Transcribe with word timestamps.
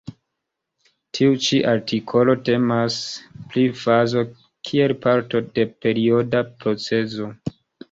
Tiu 1.17 1.35
ĉi 1.47 1.59
artikolo 1.71 2.35
temas 2.49 2.97
pri 3.53 3.67
fazo 3.83 4.25
kiel 4.71 4.97
parto 5.07 5.45
de 5.53 5.69
perioda 5.87 6.45
procezo. 6.57 7.33